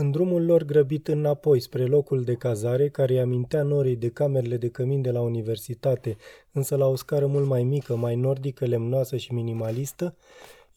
[0.00, 4.56] În drumul lor grăbit înapoi spre locul de cazare, care îi amintea norii de camerele
[4.56, 6.16] de cămin de la universitate,
[6.52, 10.16] însă la o scară mult mai mică, mai nordică, lemnoasă și minimalistă,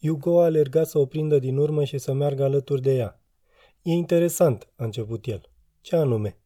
[0.00, 3.20] Hugo a alergat să o prindă din urmă și să meargă alături de ea.
[3.82, 5.50] E interesant, a început el.
[5.80, 6.38] Ce anume?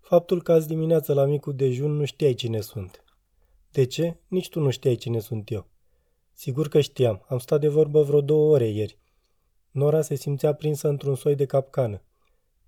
[0.00, 3.04] Faptul că azi dimineață la micul dejun nu știai cine sunt.
[3.70, 4.16] De ce?
[4.28, 5.66] Nici tu nu știai cine sunt eu.
[6.32, 7.24] Sigur că știam.
[7.28, 8.98] Am stat de vorbă vreo două ore ieri.
[9.70, 12.02] Nora se simțea prinsă într-un soi de capcană.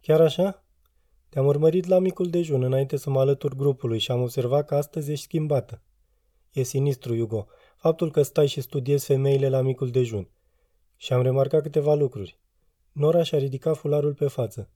[0.07, 0.65] Chiar așa?
[1.29, 5.11] Te-am urmărit la micul dejun înainte să mă alătur grupului și am observat că astăzi
[5.11, 5.83] ești schimbată.
[6.53, 10.29] E sinistru, Hugo, faptul că stai și studiezi femeile la micul dejun.
[10.97, 12.39] Și am remarcat câteva lucruri.
[12.93, 14.71] Nora și-a ridicat fularul pe față.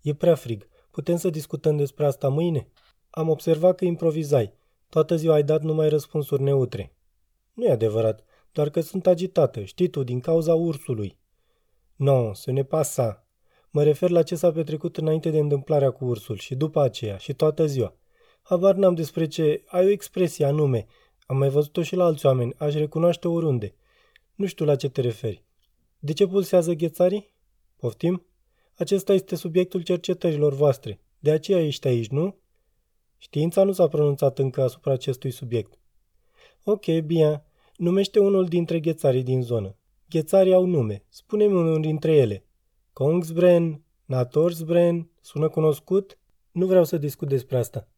[0.00, 0.68] E prea frig.
[0.90, 2.68] Putem să discutăm despre asta mâine?
[3.10, 4.52] Am observat că improvizai.
[4.88, 6.96] Toată ziua ai dat numai răspunsuri neutre.
[7.52, 11.18] Nu e adevărat, doar că sunt agitată, știi tu, din cauza ursului.
[11.96, 13.23] Nu, să ne pasa,
[13.74, 17.32] Mă refer la ce s-a petrecut înainte de întâmplarea cu ursul și după aceea și
[17.32, 17.96] toată ziua.
[18.42, 19.62] Habar n-am despre ce...
[19.66, 20.86] Ai o expresie anume.
[21.26, 22.54] Am mai văzut-o și la alți oameni.
[22.56, 23.74] Aș recunoaște oriunde.
[24.34, 25.44] Nu știu la ce te referi.
[25.98, 27.32] De ce pulsează ghețarii?
[27.76, 28.26] Poftim?
[28.74, 31.00] Acesta este subiectul cercetărilor voastre.
[31.18, 32.36] De aceea ești aici, nu?
[33.18, 35.78] Știința nu s-a pronunțat încă asupra acestui subiect.
[36.64, 37.44] Ok, bine.
[37.76, 39.76] Numește unul dintre ghețarii din zonă.
[40.08, 41.04] Ghețarii au nume.
[41.08, 42.43] Spune-mi unul dintre ele.
[42.94, 46.18] Kongsbren, Natorsbren, sună cunoscut?
[46.50, 47.88] Nu vreau să discut despre asta.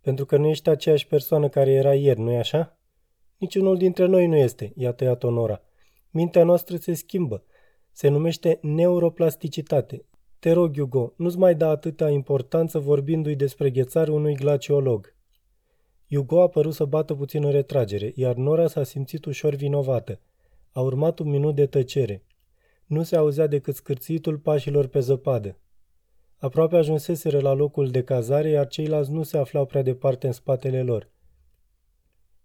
[0.00, 2.78] Pentru că nu ești aceeași persoană care era ieri, nu-i așa?
[3.36, 5.62] Niciunul dintre noi nu este, i-a tăiat Onora.
[6.10, 7.44] Mintea noastră se schimbă.
[7.90, 10.04] Se numește neuroplasticitate.
[10.38, 15.14] Te rog, Hugo, nu-ți mai da atâta importanță vorbindu-i despre ghețare unui glaciolog.
[16.10, 20.20] Hugo a părut să bată puțin în retragere, iar Nora s-a simțit ușor vinovată.
[20.72, 22.22] A urmat un minut de tăcere.
[22.88, 25.58] Nu se auzea decât scârțitul pașilor pe zăpadă.
[26.36, 30.82] Aproape ajunseseră la locul de cazare, iar ceilalți nu se aflau prea departe în spatele
[30.82, 31.10] lor.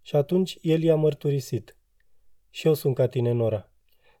[0.02, 1.76] Și atunci el i-a mărturisit.
[2.50, 3.70] Și eu sunt ca tine, Nora.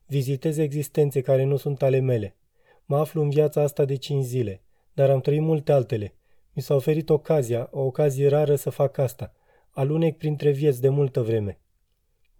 [0.06, 2.36] Vizitez existențe care nu sunt ale mele.
[2.84, 6.14] Mă aflu în viața asta de cinci zile, dar am trăit multe altele.
[6.52, 9.32] Mi s-a oferit ocazia, o ocazie rară să fac asta.
[9.70, 11.58] Alunec printre vieți de multă vreme.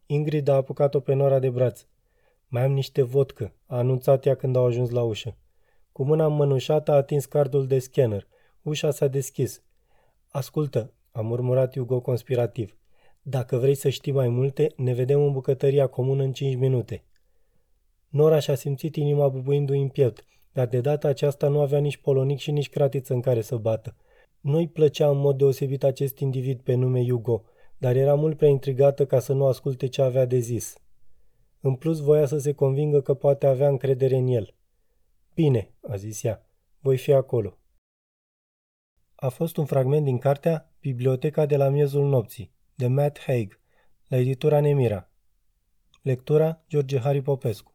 [0.06, 1.86] Ingrid a apucat-o pe Nora de braț.
[2.54, 5.36] Mai am niște vodcă, a anunțat ea când au ajuns la ușă.
[5.92, 8.26] Cu mâna mănușată a atins cardul de scanner.
[8.62, 9.62] Ușa s-a deschis.
[10.28, 12.76] Ascultă, a murmurat Hugo conspirativ.
[13.22, 17.04] Dacă vrei să știi mai multe, ne vedem în bucătăria comună în cinci minute.
[18.08, 22.38] Nora și-a simțit inima bubuindu-i în piept, dar de data aceasta nu avea nici polonic
[22.38, 23.96] și nici cratiță în care să bată.
[24.40, 27.44] Nu-i plăcea în mod deosebit acest individ pe nume Hugo,
[27.78, 30.78] dar era mult prea intrigată ca să nu asculte ce avea de zis.
[31.66, 34.54] În plus, voia să se convingă că poate avea încredere în el.
[35.34, 36.46] Bine, a zis ea,
[36.80, 37.58] voi fi acolo.
[39.14, 43.60] A fost un fragment din cartea Biblioteca de la miezul nopții, de Matt Haig,
[44.08, 45.10] la editura Nemira.
[46.02, 47.72] Lectura George Harry Popescu